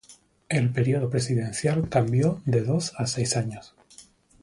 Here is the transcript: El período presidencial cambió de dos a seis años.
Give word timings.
El 0.49 0.71
período 0.71 1.11
presidencial 1.11 1.87
cambió 1.87 2.41
de 2.45 2.63
dos 2.63 2.91
a 2.97 3.05
seis 3.05 3.37
años. 3.37 3.75